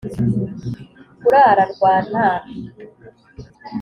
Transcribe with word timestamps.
kurara 1.25 1.63
rwantambi 1.73 2.53